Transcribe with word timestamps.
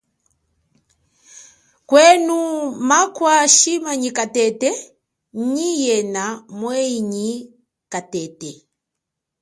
Kwenu 1.89 2.39
makwa 2.89 3.35
shima 3.57 3.91
nyi 4.01 4.11
katete 4.17 4.69
nyi 5.53 5.69
yena 5.83 6.25
mwehi 6.59 6.97
nyi 7.13 7.27
katete. 7.91 8.51